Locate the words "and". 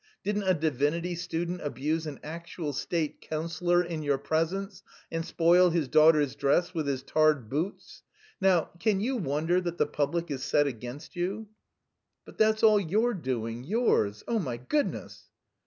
5.11-5.23